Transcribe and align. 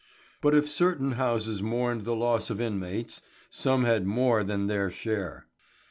But 0.41 0.55
if 0.55 0.67
certain 0.67 1.11
houses 1.11 1.61
mourned 1.61 2.05
the 2.05 2.15
loss 2.15 2.49
of 2.49 2.59
inmates, 2.59 3.21
some 3.51 3.83
had 3.83 4.07
more 4.07 4.43
than 4.43 4.65
their 4.65 4.89
share. 4.89 5.45